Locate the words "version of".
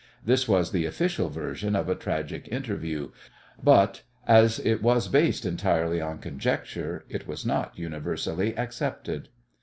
1.29-1.87